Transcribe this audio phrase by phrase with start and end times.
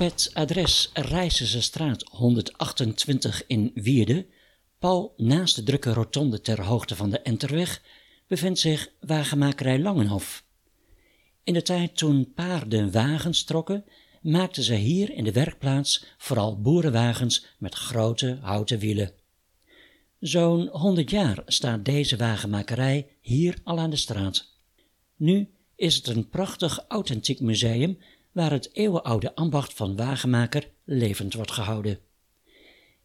[0.00, 4.26] het adres Rijzensestraat 128 in Wierde,
[4.78, 7.82] pal naast de drukke rotonde ter hoogte van de Enterweg,
[8.26, 10.44] bevindt zich wagenmakerij Langenhof.
[11.44, 13.84] In de tijd toen paarden wagens trokken,
[14.22, 19.12] maakten ze hier in de werkplaats vooral boerenwagens met grote houten wielen.
[20.20, 24.46] Zo'n honderd jaar staat deze wagenmakerij hier al aan de straat.
[25.16, 27.98] Nu is het een prachtig authentiek museum
[28.32, 31.98] waar het eeuwenoude ambacht van wagenmaker levend wordt gehouden.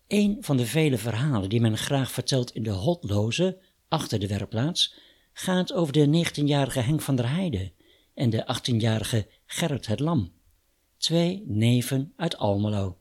[0.07, 4.95] Een van de vele verhalen die men graag vertelt in de hotloze, achter de werkplaats,
[5.34, 7.73] gaat over de 19-jarige Henk van der Heijden
[8.13, 10.31] en de 18-jarige Gerrit het Lam,
[10.98, 12.98] twee neven uit Almelo.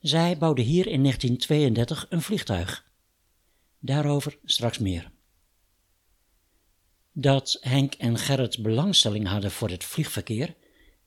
[0.00, 2.90] Zij bouwden hier in 1932 een vliegtuig.
[3.78, 5.10] Daarover straks meer.
[7.12, 10.54] Dat Henk en Gerrit belangstelling hadden voor het vliegverkeer,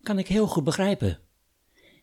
[0.02, 1.20] kan ik heel goed begrijpen.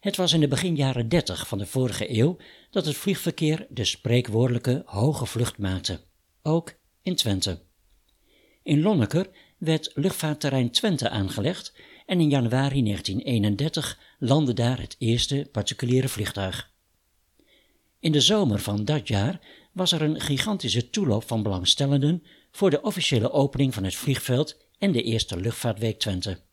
[0.01, 2.37] Het was in de begin jaren 30 van de vorige eeuw
[2.71, 6.01] dat het vliegverkeer de spreekwoordelijke hoge vlucht maakte,
[6.43, 7.61] ook in Twente.
[8.63, 11.73] In Lonneker werd luchtvaartterrein Twente aangelegd
[12.07, 16.75] en in januari 1931 landde daar het eerste particuliere vliegtuig.
[18.01, 19.41] In de zomer van dat jaar
[19.73, 24.93] was er een gigantische toeloop van belangstellenden voor de officiële opening van het vliegveld en
[24.93, 26.46] de eerste luchtvaartweek Twente.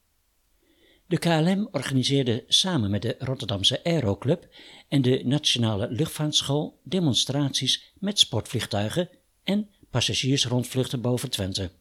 [1.08, 4.48] De KLM organiseerde samen met de Rotterdamse Aeroclub
[4.88, 9.10] en de Nationale Luchtvaartschool demonstraties met sportvliegtuigen
[9.44, 11.72] en passagiersrondvluchten boven Twente.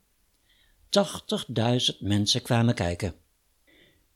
[1.92, 3.14] 80.000 mensen kwamen kijken.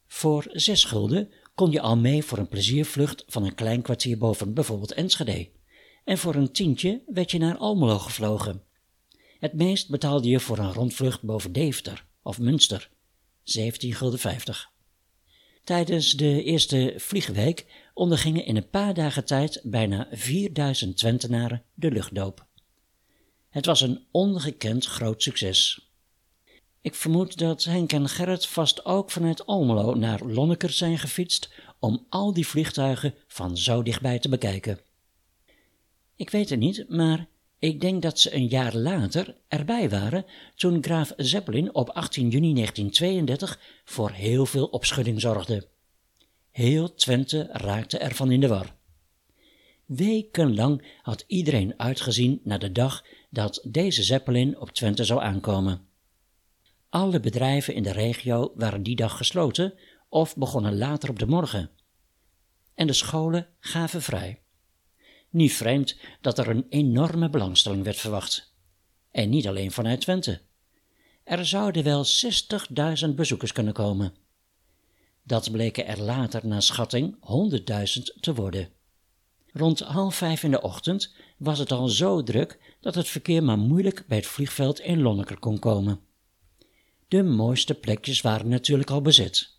[0.07, 4.55] Voor zes gulden kon je al mee voor een pleziervlucht van een klein kwartier boven
[4.55, 5.49] bijvoorbeeld Enschede.
[6.05, 8.63] En voor een tientje werd je naar Almelo gevlogen.
[9.39, 12.91] Het meest betaalde je voor een rondvlucht boven Deventer of Münster,
[13.43, 14.75] 17 gulden 50.
[15.67, 22.47] Tijdens de eerste vliegweek ondergingen in een paar dagen tijd bijna 4000 Twentenaren de luchtdoop.
[23.49, 25.91] Het was een ongekend groot succes.
[26.81, 32.07] Ik vermoed dat Henk en Gerrit vast ook vanuit Almelo naar Lonneker zijn gefietst om
[32.09, 34.81] al die vliegtuigen van zo dichtbij te bekijken.
[36.17, 37.27] Ik weet het niet, maar
[37.59, 40.25] ik denk dat ze een jaar later erbij waren
[40.55, 45.69] toen graaf Zeppelin op 18 juni 1932 voor heel veel opschudding zorgde.
[46.51, 48.75] Heel Twente raakte ervan in de war.
[49.87, 55.89] Wekenlang had iedereen uitgezien naar de dag dat deze Zeppelin op Twente zou aankomen.
[56.89, 59.75] Alle bedrijven in de regio waren die dag gesloten
[60.09, 61.71] of begonnen later op de morgen.
[62.75, 64.41] En de scholen gaven vrij.
[65.37, 68.55] Niet vreemd dat er een enorme belangstelling werd verwacht.
[69.11, 70.41] En niet alleen vanuit Twente.
[71.25, 72.05] Er zouden wel
[73.07, 74.15] 60.000 bezoekers kunnen komen.
[75.23, 77.17] Dat bleken er later naar schatting
[77.97, 78.69] 100.000 te worden.
[79.53, 83.59] Rond half vijf in de ochtend was het al zo druk dat het verkeer maar
[83.59, 86.01] moeilijk bij het vliegveld in Lonneker kon komen.
[87.09, 89.59] De mooiste plekjes waren natuurlijk al bezet.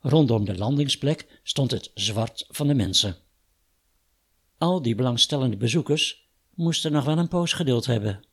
[0.00, 3.16] Rondom de landingsplek stond het zwart van de mensen.
[4.60, 8.24] Al die belangstellende bezoekers moesten nog wel een poos geduld hebben.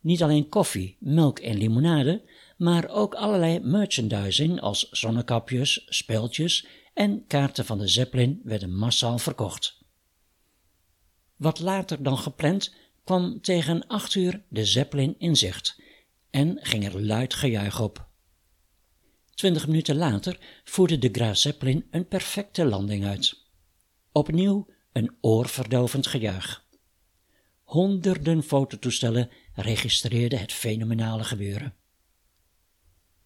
[0.00, 2.22] Niet alleen koffie, melk en limonade,
[2.56, 9.78] maar ook allerlei merchandising als zonnekapjes, speeltjes en kaarten van de Zeppelin werden massaal verkocht.
[11.36, 12.74] Wat later dan gepland
[13.04, 15.80] kwam tegen acht uur de Zeppelin in zicht
[16.30, 18.06] en ging er luid gejuich op.
[19.34, 23.44] Twintig minuten later voerde de Graaf Zeppelin een perfecte landing uit.
[24.12, 26.64] Opnieuw een oorverdovend gejuich.
[27.62, 31.74] Honderden fototoestellen registreerden het fenomenale gebeuren.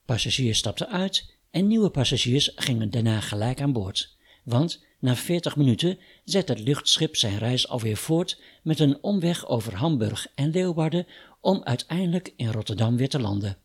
[0.04, 5.98] Passagiers stapten uit en nieuwe passagiers gingen daarna gelijk aan boord, want na 40 minuten
[6.25, 11.06] zet het luchtschip zijn reis alweer voort met een omweg over Hamburg en Leeuwarden
[11.41, 13.58] om uiteindelijk in Rotterdam weer te landen.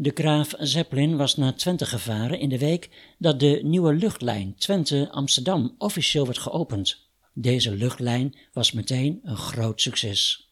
[0.00, 5.74] De Graaf Zeppelin was naar Twente gevaren in de week dat de nieuwe luchtlijn Twente-Amsterdam
[5.78, 7.08] officieel werd geopend.
[7.34, 10.50] Deze luchtlijn was meteen een groot succes.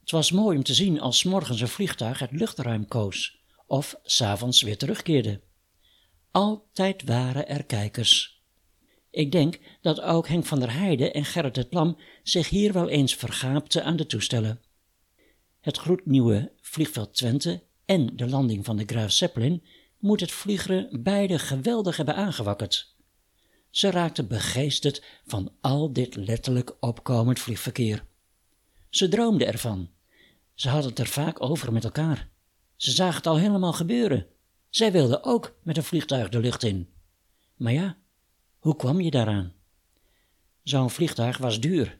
[0.00, 4.62] Het was mooi om te zien als morgens een vliegtuig het luchtruim koos of s'avonds
[4.62, 5.40] weer terugkeerde.
[6.30, 8.42] Altijd waren er kijkers.
[9.10, 12.88] Ik denk dat ook Henk van der Heijden en Gerrit het Lam zich hier wel
[12.88, 14.60] eens vergaapten aan de toestellen.
[15.60, 19.62] Het gloednieuwe vliegveld Twente en de landing van de Graaf Zeppelin
[19.98, 22.94] moet het vliegeren beide geweldig hebben aangewakkerd.
[23.70, 28.04] Ze raakten begeesterd van al dit letterlijk opkomend vliegverkeer.
[28.90, 29.90] Ze droomden ervan.
[30.54, 32.28] Ze hadden het er vaak over met elkaar.
[32.76, 34.26] Ze zagen het al helemaal gebeuren.
[34.68, 36.88] Zij wilden ook met een vliegtuig de lucht in.
[37.56, 37.96] Maar ja,
[38.58, 39.52] hoe kwam je daaraan?
[40.62, 41.98] Zo'n vliegtuig was duur.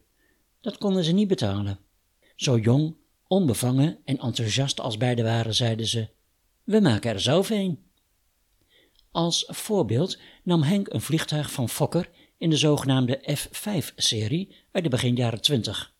[0.60, 1.78] Dat konden ze niet betalen.
[2.36, 2.96] Zo jong,
[3.30, 6.08] onbevangen en enthousiast als beide waren, zeiden ze:
[6.64, 7.78] We maken er zelf een.
[9.10, 15.16] Als voorbeeld nam Henk een vliegtuig van Fokker in de zogenaamde F5-serie uit de begin
[15.16, 15.94] jaren 20.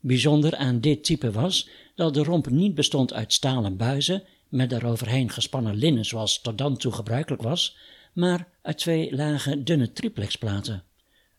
[0.00, 5.30] Bijzonder aan dit type was dat de romp niet bestond uit stalen buizen met daaroverheen
[5.30, 7.76] gespannen linnen zoals tot dan toe gebruikelijk was,
[8.12, 10.84] maar uit twee lage dunne triplexplaten.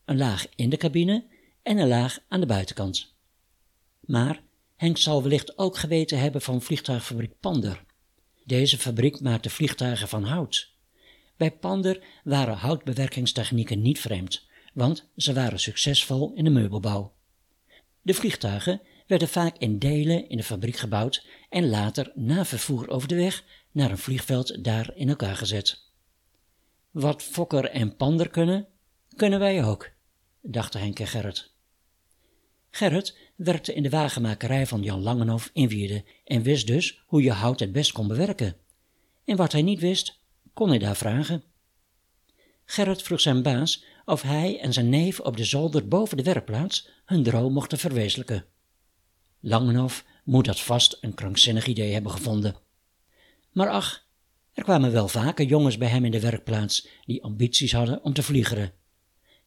[0.06, 1.24] Een laag in de cabine
[1.64, 3.14] en een laag aan de buitenkant.
[4.00, 4.44] Maar
[4.76, 7.84] Henk zal wellicht ook geweten hebben van vliegtuigfabriek Pander.
[8.44, 10.74] Deze fabriek maakte vliegtuigen van hout.
[11.38, 17.14] Bij Pander waren houtbewerkingstechnieken niet vreemd, want ze waren succesvol in de meubelbouw.
[18.02, 23.08] De vliegtuigen werden vaak in delen in de fabriek gebouwd en later na vervoer over
[23.08, 25.84] de weg naar een vliegveld daar in elkaar gezet.
[26.92, 28.68] Wat Fokker en Pander kunnen,
[29.16, 29.92] kunnen wij ook,
[30.42, 31.54] dachten Henk en Gerrit.
[32.70, 37.32] Gerrit werkte in de wagenmakerij van Jan Langenhof in Wierde en wist dus hoe je
[37.32, 38.56] hout het best kon bewerken.
[39.26, 40.20] En wat hij niet wist,
[40.54, 41.44] kon hij daar vragen.
[42.66, 46.90] Gerrit vroeg zijn baas of hij en zijn neef op de zolder boven de werkplaats
[47.06, 48.46] hun droom mochten verwezenlijken.
[49.40, 52.56] Langenhof moet dat vast een krankzinnig idee hebben gevonden.
[53.52, 54.08] Maar ach,
[54.54, 58.24] er kwamen wel vaker jongens bij hem in de werkplaats die ambities hadden om te
[58.24, 58.74] vliegeren.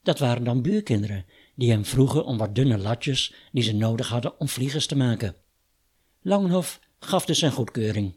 [0.02, 1.24] Dat waren dan buurkinderen
[1.58, 5.36] die hem vroegen om wat dunne latjes die ze nodig hadden om vliegers te maken.
[6.22, 8.16] Langenhof gaf dus zijn goedkeuring.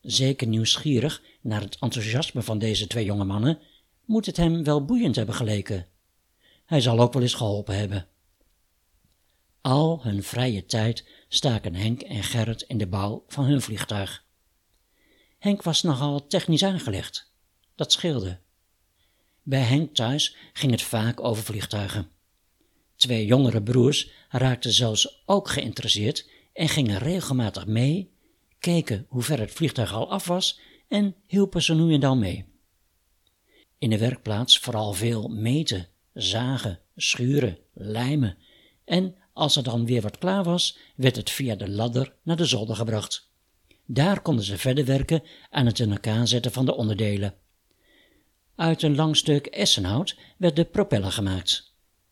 [0.00, 3.58] Zeker nieuwsgierig naar het enthousiasme van deze twee jonge mannen,
[4.04, 5.86] moet het hem wel boeiend hebben geleken.
[6.64, 8.06] Hij zal ook wel eens geholpen hebben.
[9.60, 14.24] Al hun vrije tijd staken Henk en Gerrit in de bouw van hun vliegtuig.
[15.38, 17.32] Henk was nogal technisch aangelegd.
[17.74, 18.40] Dat scheelde.
[19.42, 22.16] Bij Henk thuis ging het vaak over vliegtuigen.
[22.98, 28.10] Twee jongere broers raakten zelfs ook geïnteresseerd en gingen regelmatig mee,
[28.58, 32.44] keken hoe ver het vliegtuig al af was en hielpen ze nu en dan mee.
[33.78, 38.36] In de werkplaats vooral veel meten, zagen, schuren, lijmen
[38.84, 42.44] en als er dan weer wat klaar was, werd het via de ladder naar de
[42.44, 43.30] zolder gebracht.
[43.86, 47.34] Daar konden ze verder werken aan het in elkaar zetten van de onderdelen.
[48.54, 51.67] Uit een lang stuk essenhout werd de propeller gemaakt.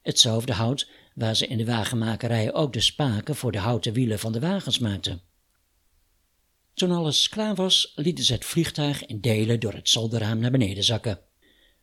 [0.07, 4.33] Hetzelfde hout waar ze in de wagenmakerij ook de spaken voor de houten wielen van
[4.33, 5.21] de wagens maakten.
[6.75, 10.85] Toen alles klaar was, lieten ze het vliegtuig in delen door het zolderraam naar beneden
[10.85, 11.21] zakken.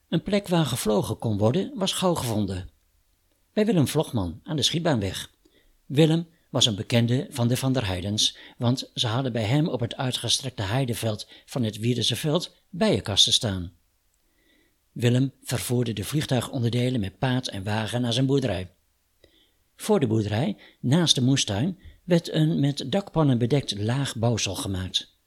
[0.09, 2.69] Een plek waar gevlogen kon worden was gauw gevonden.
[3.53, 5.31] Bij Willem Vlogman aan de Schietbaanweg.
[5.85, 9.79] Willem was een bekende van de Van der Heidens, want ze hadden bij hem op
[9.79, 13.73] het uitgestrekte heideveld van het Wierdense veld bijenkasten staan.
[14.93, 18.71] Willem vervoerde de vliegtuigonderdelen met paard en wagen naar zijn boerderij.
[19.75, 25.17] Voor de boerderij, naast de moestuin, werd een met dakpannen bedekt laag bouwsel gemaakt.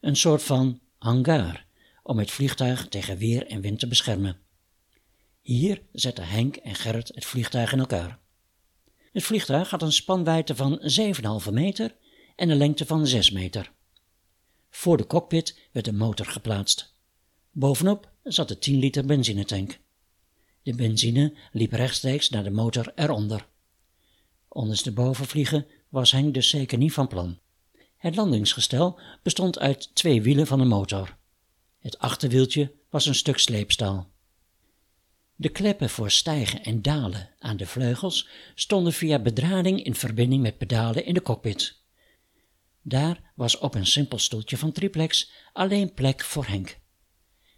[0.00, 1.66] Een soort van hangar,
[2.02, 4.38] om het vliegtuig tegen weer en wind te beschermen.
[5.42, 8.18] Hier zetten Henk en Gerrit het vliegtuig in elkaar.
[9.12, 10.80] Het vliegtuig had een spanwijdte van
[11.46, 11.94] 7,5 meter
[12.36, 13.72] en een lengte van 6 meter.
[14.70, 16.94] Voor de cockpit werd een motor geplaatst.
[17.50, 19.78] Bovenop zat de 10 liter benzinetank.
[20.62, 23.46] De benzine liep rechtstreeks naar de motor eronder.
[24.48, 27.38] Ondersteboven vliegen was Henk dus zeker niet van plan.
[27.96, 31.16] Het landingsgestel bestond uit twee wielen van een motor.
[31.78, 34.10] Het achterwieltje was een stuk sleepstaal.
[35.34, 40.58] De kleppen voor stijgen en dalen aan de vleugels stonden via bedrading in verbinding met
[40.58, 41.80] pedalen in de cockpit.
[42.82, 46.78] Daar was op een simpel stoeltje van triplex alleen plek voor Henk.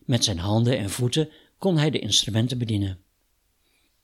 [0.08, 2.98] Met zijn handen en voeten kon hij de instrumenten bedienen.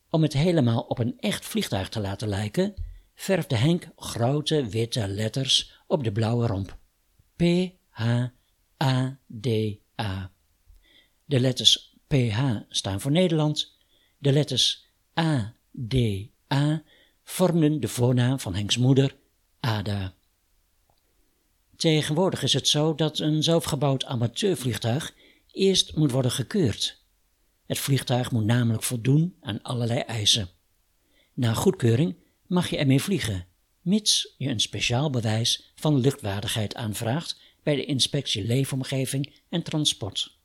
[0.09, 2.73] Om het helemaal op een echt vliegtuig te laten lijken,
[3.15, 6.77] verfde Henk grote witte letters op de blauwe romp.
[7.35, 7.43] P,
[7.89, 8.03] H,
[8.83, 9.47] A, D,
[10.01, 10.31] A.
[11.25, 13.77] De letters PH staan voor Nederland,
[14.17, 14.85] de letters
[15.19, 15.55] A,
[15.87, 15.95] D,
[16.53, 16.83] A
[17.23, 19.15] vormden de voornaam van Henks moeder,
[19.59, 20.13] Ada.
[21.75, 25.13] Tegenwoordig is het zo dat een zelfgebouwd amateurvliegtuig
[25.55, 27.03] eerst moet worden gekeurd.
[27.65, 30.49] Het vliegtuig moet namelijk voldoen aan allerlei eisen.
[31.33, 32.15] Na goedkeuring
[32.47, 33.47] mag je ermee vliegen,
[33.81, 40.37] mits je een speciaal bewijs van luchtwaardigheid aanvraagt bij de inspectie leefomgeving en transport.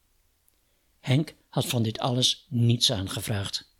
[1.00, 3.74] Henk had van dit alles niets aangevraagd.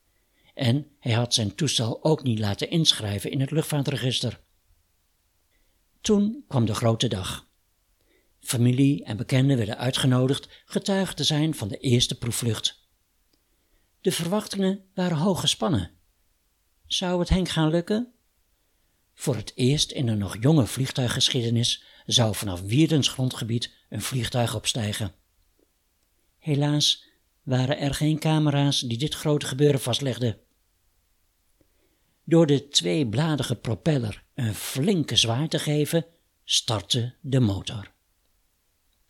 [0.54, 4.40] En hij had zijn toestel ook niet laten inschrijven in het luchtvaartregister.
[6.00, 7.48] Toen kwam de grote dag.
[8.40, 12.88] Familie en bekenden werden uitgenodigd getuige te zijn van de eerste proefvlucht.
[14.00, 15.90] De verwachtingen waren hoog gespannen.
[16.86, 18.12] Zou het Henk gaan lukken?
[19.14, 25.14] Voor het eerst in een nog jonge vliegtuiggeschiedenis zou vanaf Wierdens grondgebied een vliegtuig opstijgen.
[26.38, 27.08] Helaas
[27.42, 30.38] waren er geen camera's die dit grote gebeuren vastlegden.
[32.24, 36.06] Door de tweebladige propeller een flinke zwaar te geven,
[36.44, 37.92] startte de motor.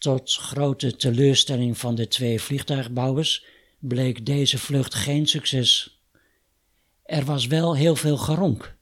[0.00, 3.44] Tot grote teleurstelling van de twee vliegtuigbouwers
[3.78, 6.00] bleek deze vlucht geen succes.
[7.02, 8.76] Er was wel heel veel geronk.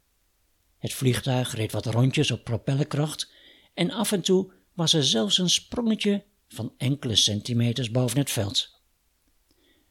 [0.78, 3.32] Het vliegtuig reed wat rondjes op propellerkracht
[3.74, 8.80] en af en toe was er zelfs een sprongetje van enkele centimeters boven het veld.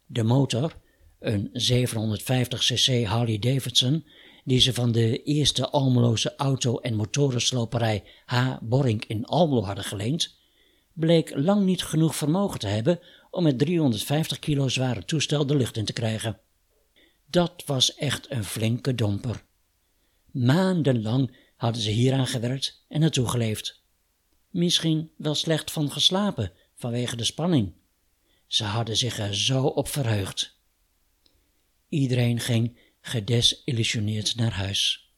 [0.06, 0.78] De motor,
[1.20, 4.06] een 750cc Harley Davidson,
[4.44, 8.58] die ze van de eerste Almeloze auto- en motorensloperij H.
[8.62, 10.37] Borink in Almelo hadden geleend,
[10.98, 13.00] bleek lang niet genoeg vermogen te hebben
[13.30, 16.40] om het 350 kilo zware toestel de lucht in te krijgen.
[17.26, 19.44] Dat was echt een flinke domper.
[20.32, 23.82] Maandenlang hadden ze hieraan gewerkt en naartoe geleefd.
[24.50, 27.74] Misschien wel slecht van geslapen vanwege de spanning.
[28.48, 30.60] Ze hadden zich er zo op verheugd.
[31.90, 35.12] Iedereen ging gedesillusioneerd naar huis.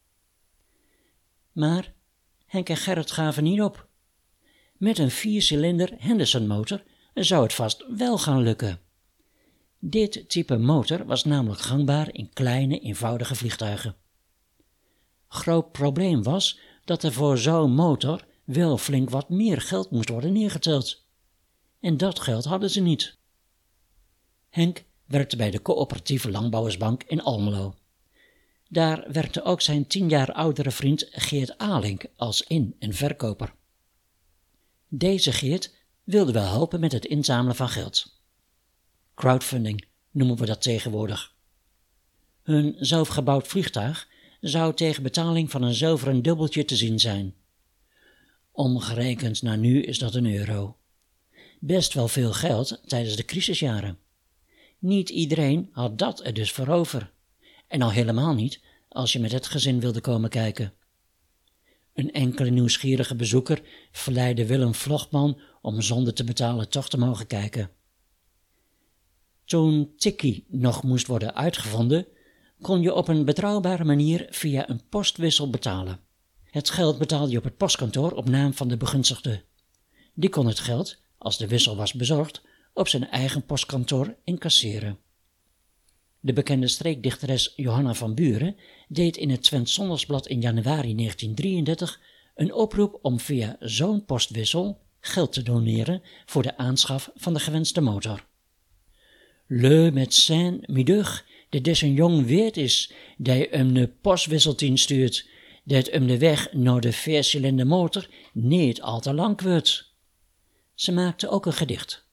[1.51, 1.93] Maar
[2.45, 3.88] Henk en Gerrit gaven niet op.
[4.79, 6.83] Met een viercilinder Henderson motor
[7.13, 8.79] zou het vast wel gaan lukken.
[9.79, 13.95] Dit type motor was namelijk gangbaar in kleine, eenvoudige vliegtuigen.
[15.27, 20.33] Groot probleem was dat er voor zo'n motor wel flink wat meer geld moest worden
[20.33, 21.05] neergeteld.
[21.79, 23.17] En dat geld hadden ze niet.
[24.50, 27.75] Henk werkte bij de coöperatieve landbouwersbank in Almelo.
[28.69, 33.57] Daar werkte ook zijn tien jaar oudere vriend Geert Alink als in- en verkoper.
[34.91, 38.22] Deze Geert wilde wel helpen met het inzamelen van geld.
[39.15, 41.36] Crowdfunding noemen we dat tegenwoordig.
[42.43, 44.08] Hun zelfgebouwd vliegtuig
[44.41, 47.36] zou tegen betaling van een zilveren dubbeltje te zien zijn.
[48.51, 50.77] Omgerekend naar nu is dat een euro.
[51.60, 53.98] Best wel veel geld tijdens de crisisjaren.
[54.79, 57.12] Niet iedereen had dat er dus voor over.
[57.67, 60.74] En al helemaal niet als je met het gezin wilde komen kijken.
[61.93, 67.69] Een enkele nieuwsgierige bezoeker verleidde Willem Vlogman om zonder te betalen toch te mogen kijken.
[69.46, 72.08] Toen Tikkie nog moest worden uitgevonden,
[72.62, 76.00] kon je op een betrouwbare manier via een postwissel betalen.
[76.43, 79.43] Het geld betaalde je op het postkantoor op naam van de begunstigde.
[80.13, 82.41] Die kon het geld, als de wissel was bezorgd,
[82.74, 85.00] op zijn eigen postkantoor incasseren.
[86.19, 88.55] De bekende streekdichteres Johanna van Buren
[88.88, 91.99] deed in het Twents Zondagsblad in januari 1933
[92.35, 97.81] een oproep om via zo'n postwissel geld te doneren voor de aanschaf van de gewenste
[97.81, 98.25] motor.
[99.47, 105.27] Le médecin middag, dat des een jong weet is, die hem de postwisseltien stuurt,
[105.63, 109.93] dat hem de weg naar de viercilinder motor niet al te lang wordt.
[110.73, 112.05] Ze maakte ook een gedicht.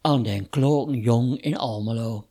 [0.00, 2.28] Aan den kloken jong in Almelo.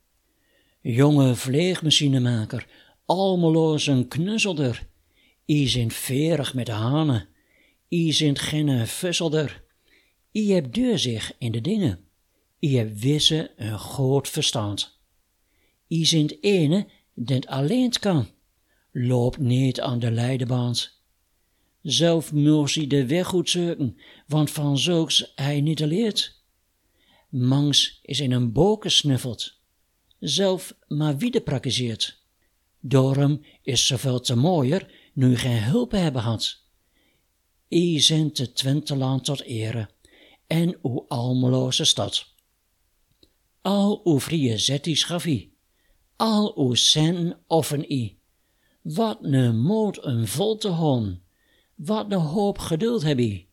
[0.86, 2.68] Jonge vleegmachinemaker,
[3.06, 4.88] Almelo een knuzzelder.
[5.46, 7.28] I zijn verig met de hanen.
[7.90, 9.64] I geen fusselder.
[10.32, 12.00] I deur zich in de dingen.
[12.60, 15.00] I hebt wisse een groot verstand.
[15.88, 18.28] I zijn ene dat alleen kan.
[18.92, 21.04] Loop niet aan de leidebaans.
[21.82, 23.98] Zelf moest hij de weg goed zoeken,
[24.28, 26.44] want van zulks hij niet leert.
[27.30, 29.62] Mangs is in een boken snuffelt
[30.24, 32.22] zelf maar wie de praktiseert.
[32.80, 36.62] Daarom is zoveel te mooier nu geen hulp hebben had.
[37.68, 39.90] I zijn te Twenteland tot ere
[40.48, 42.26] en uw almeloze stad.
[43.62, 45.54] Al uw vrije zetties gaf i,
[46.16, 48.20] al uw centen offen i.
[48.82, 51.22] Wat ne moed een vol te hon,
[51.76, 53.50] wat ne hoop geduld heb i.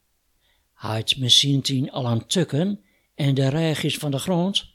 [0.72, 2.80] Had misschien tien al aan tukken
[3.14, 4.69] en de reigjes van de grond?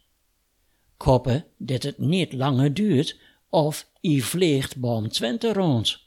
[0.98, 6.04] Koppen dat het niet langer duurt of i vliegt boom Twente rond.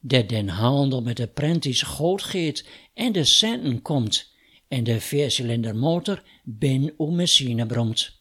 [0.00, 2.64] Dat den handel met de prenties goed gaat
[2.94, 4.32] en de centen komt
[4.68, 8.20] en de viercilinder motor bin uw machine bromt.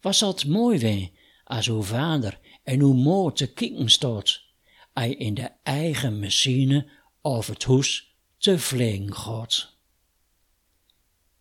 [0.00, 1.12] Was dat mooi wee
[1.44, 4.44] als uw vader en uw moeder te kieken stoot,
[4.92, 6.86] hij in de eigen machine
[7.22, 9.76] over het hoes te vliegen gaat.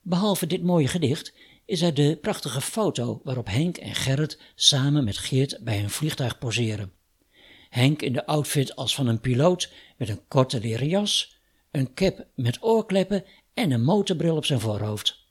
[0.02, 1.34] Behalve dit mooie gedicht
[1.68, 6.38] is er de prachtige foto waarop Henk en Gerrit samen met Geert bij een vliegtuig
[6.38, 6.92] poseren.
[7.70, 11.40] Henk in de outfit als van een piloot met een korte leren jas,
[11.72, 15.26] een cap met oorkleppen en een motorbril op zijn voorhoofd.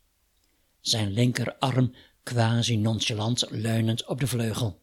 [0.81, 4.81] Zijn linkerarm quasi nonchalant leunend op de vleugel.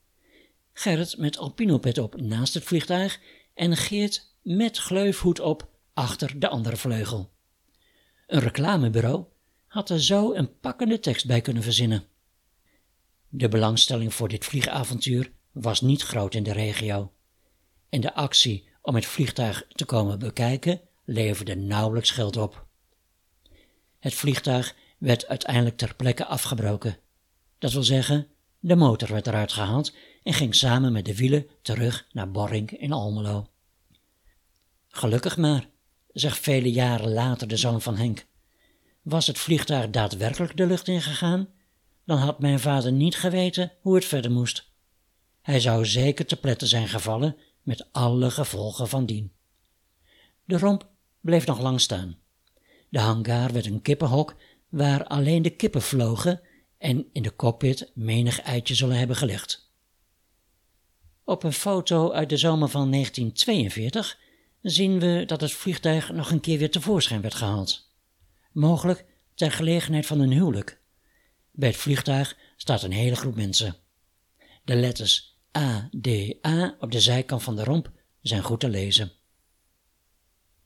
[0.73, 3.19] Gerrit met alpinopet op naast het vliegtuig
[3.53, 7.31] en Geert met gleufhoed op achter de andere vleugel.
[8.27, 9.25] Een reclamebureau
[9.73, 12.03] had er zo een pakkende tekst bij kunnen verzinnen.
[13.29, 17.11] De belangstelling voor dit vliegavontuur was niet groot in de regio.
[17.89, 22.65] En de actie om het vliegtuig te komen bekijken leverde nauwelijks geld op.
[23.99, 26.97] Het vliegtuig werd uiteindelijk ter plekke afgebroken.
[27.57, 28.27] Dat wil zeggen,
[28.59, 32.91] de motor werd eruit gehaald en ging samen met de wielen terug naar Borring in
[32.91, 33.47] Almelo.
[34.87, 35.69] Gelukkig maar,
[36.11, 38.25] zegt vele jaren later de zoon van Henk.
[39.03, 41.47] Was het vliegtuig daadwerkelijk de lucht ingegaan,
[42.05, 44.71] dan had mijn vader niet geweten hoe het verder moest.
[45.41, 49.31] Hij zou zeker te pletten zijn gevallen met alle gevolgen van dien.
[50.45, 50.87] De romp
[51.21, 52.17] bleef nog lang staan.
[52.89, 54.35] De hangar werd een kippenhok
[54.69, 56.41] waar alleen de kippen vlogen
[56.77, 59.71] en in de cockpit menig eitje zullen hebben gelegd.
[61.23, 64.19] Op een foto uit de zomer van 1942
[64.61, 67.92] zien we dat het vliegtuig nog een keer weer tevoorschijn werd gehaald.
[68.53, 69.05] Mogelijk
[69.35, 70.81] ter gelegenheid van een huwelijk.
[71.51, 73.75] Bij het vliegtuig staat een hele groep mensen.
[74.63, 76.07] De letters A, D,
[76.45, 77.91] A op de zijkant van de romp
[78.21, 79.11] zijn goed te lezen.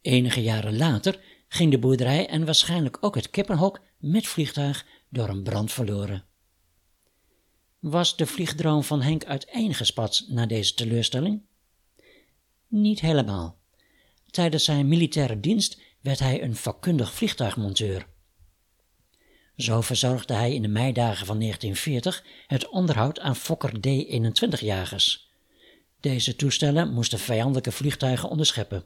[0.02, 5.44] Enige jaren later ging de boerderij en waarschijnlijk ook het kippenhok met vliegtuig door een
[5.44, 6.26] brand verloren.
[7.80, 11.42] Was de vliegdroom van Henk uiteengespat na deze teleurstelling?
[12.68, 13.60] Niet helemaal.
[14.26, 18.08] Tijdens zijn militaire dienst werd hij een vakkundig vliegtuigmonteur.
[19.56, 25.32] Zo verzorgde hij in de meidagen van 1940 het onderhoud aan Fokker D-21-jagers.
[26.00, 28.86] Deze toestellen moesten vijandelijke vliegtuigen onderscheppen.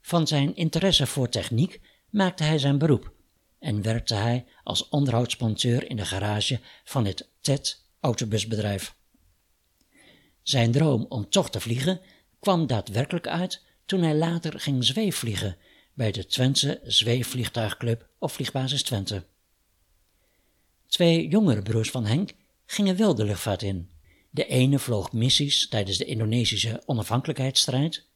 [0.00, 3.12] Van zijn interesse voor techniek maakte hij zijn beroep
[3.58, 8.94] en werkte hij als onderhoudsmonteur in de garage van het TED autobusbedrijf.
[10.42, 12.00] Zijn droom om toch te vliegen
[12.40, 15.56] kwam daadwerkelijk uit toen hij later ging zweefvliegen
[15.96, 19.24] bij de Twentse Zweefvliegtuigclub op Vliegbasis Twente.
[20.86, 22.32] Twee jongere broers van Henk
[22.66, 23.90] gingen wel de luchtvaart in.
[24.30, 28.06] De ene vloog missies tijdens de Indonesische onafhankelijkheidsstrijd.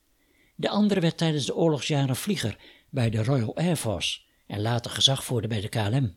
[0.55, 2.57] De andere werd tijdens de oorlogsjaren vlieger
[2.91, 6.15] bij de Royal Air Force en later gezagvoerder bij de KLM.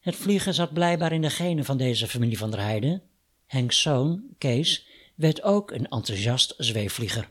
[0.00, 3.02] Het vliegen zat blijkbaar in de genen van deze familie van der Heijden.
[3.46, 7.28] Henks zoon, Kees, werd ook een enthousiast zweefvlieger.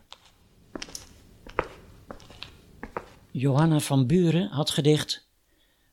[3.32, 5.26] Johanna van Buren had gedicht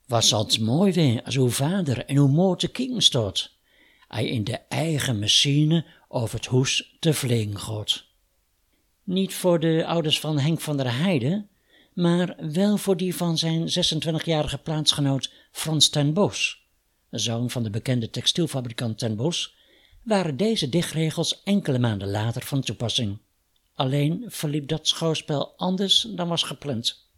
[0.10, 3.52] wat zal mooi weer als uw vader en uw moeder kijken staat.
[4.08, 8.04] Hij in de eigen machine over het hoes te vliegen gaat.
[9.04, 11.50] Niet voor de ouders van Henk van der Heijden,
[11.94, 16.68] maar wel voor die van zijn 26-jarige plaatsgenoot Frans ten Bos,
[17.10, 19.56] zoon van de bekende textielfabrikant ten Bos,
[20.04, 23.18] waren deze dichtregels enkele maanden later van toepassing.
[23.74, 27.09] Alleen verliep dat schouwspel anders dan was gepland.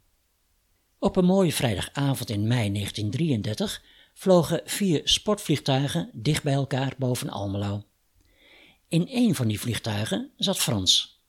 [1.02, 3.82] Op een mooie vrijdagavond in mei 1933
[4.14, 7.84] vlogen vier sportvliegtuigen dicht bij elkaar boven Almelo.
[8.88, 11.22] In een van die vliegtuigen zat Frans.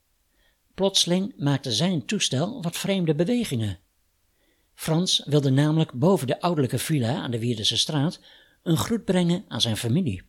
[0.73, 3.79] Plotseling maakte zijn toestel wat vreemde bewegingen.
[4.73, 8.19] Frans wilde namelijk boven de ouderlijke villa aan de Wierdense straat
[8.63, 10.23] een groet brengen aan zijn familie.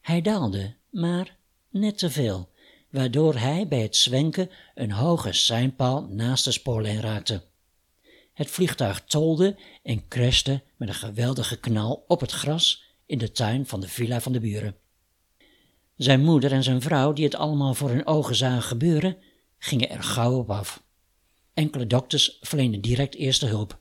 [0.00, 1.36] Hij daalde, maar
[1.70, 2.50] net te veel,
[2.90, 7.42] waardoor hij bij het zwenken een hoge seinpaal naast de spoorlijn raakte.
[8.36, 13.66] Het vliegtuig tolde en crashte met een geweldige knal op het gras in de tuin
[13.66, 14.76] van de villa van de buren.
[15.96, 19.16] Zijn moeder en zijn vrouw, die het allemaal voor hun ogen zagen gebeuren,
[19.58, 20.82] gingen er gauw op af.
[21.54, 23.80] Enkele dokters verleenden direct eerste hulp.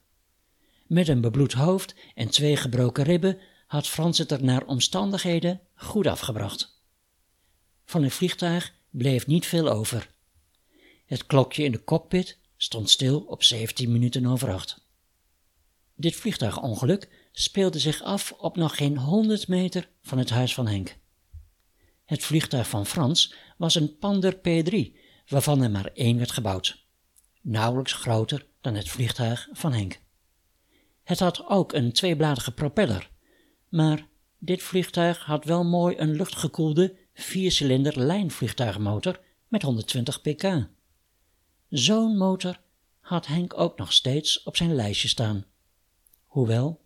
[0.87, 3.37] Met een bebloed hoofd en twee gebroken ribben
[3.67, 6.83] had Frans het er naar omstandigheden goed afgebracht.
[7.85, 10.09] Van het vliegtuig bleef niet veel over.
[11.05, 14.85] Het klokje in de cockpit stond stil op 17 minuten over acht.
[15.95, 20.97] Dit vliegtuigongeluk speelde zich af op nog geen 100 meter van het huis van Henk.
[22.05, 26.85] Het vliegtuig van Frans was een Pander P3, waarvan er maar één werd gebouwd.
[27.41, 29.99] Nauwelijks groter dan het vliegtuig van Henk.
[31.03, 33.09] Het had ook een tweebladige propeller,
[33.69, 34.07] maar
[34.39, 40.67] dit vliegtuig had wel mooi een luchtgekoelde viercilinder lijnvliegtuigmotor met 120 pk.
[41.75, 42.59] Zo'n motor
[42.99, 45.45] had Henk ook nog steeds op zijn lijstje staan.
[46.25, 46.81] Hoewel,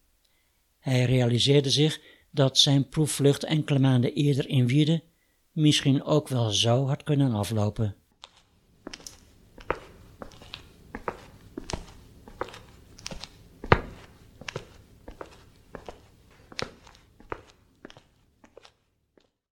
[0.79, 5.03] hij realiseerde zich dat zijn proefvlucht enkele maanden eerder in Wierde
[5.51, 7.95] misschien ook wel zo had kunnen aflopen.